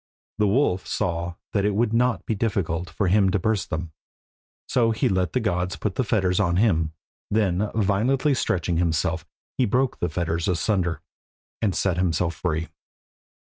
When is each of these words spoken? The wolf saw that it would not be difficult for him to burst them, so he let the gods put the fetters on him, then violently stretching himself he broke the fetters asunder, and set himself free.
The 0.39 0.47
wolf 0.47 0.87
saw 0.87 1.35
that 1.53 1.63
it 1.63 1.75
would 1.75 1.93
not 1.93 2.25
be 2.25 2.33
difficult 2.33 2.89
for 2.89 3.07
him 3.07 3.29
to 3.29 3.37
burst 3.37 3.69
them, 3.69 3.91
so 4.67 4.89
he 4.89 5.07
let 5.07 5.33
the 5.33 5.39
gods 5.39 5.75
put 5.75 5.93
the 5.93 6.03
fetters 6.03 6.39
on 6.39 6.55
him, 6.55 6.93
then 7.29 7.69
violently 7.75 8.33
stretching 8.33 8.77
himself 8.77 9.27
he 9.59 9.65
broke 9.67 9.99
the 9.99 10.09
fetters 10.09 10.47
asunder, 10.47 11.01
and 11.61 11.75
set 11.75 11.97
himself 11.97 12.33
free. 12.33 12.67